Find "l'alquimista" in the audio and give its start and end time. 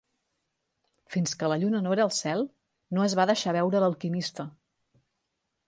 3.85-4.51